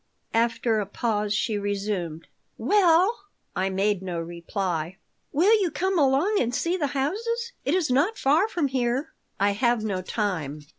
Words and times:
After 0.33 0.79
a 0.79 0.87
pause 0.87 1.31
she 1.31 1.59
resumed: 1.59 2.25
"Well?" 2.57 3.25
I 3.55 3.69
made 3.69 4.01
no 4.01 4.19
reply 4.19 4.97
"Will 5.31 5.53
you 5.61 5.69
come 5.69 5.99
along 5.99 6.39
and 6.41 6.55
see 6.55 6.75
the 6.75 6.87
houses? 6.97 7.51
It 7.65 7.75
is 7.75 7.91
not 7.91 8.17
far 8.17 8.47
from 8.47 8.69
here." 8.69 9.13
"I 9.39 9.51
have 9.51 9.83
no 9.83 10.01
time." 10.01 10.61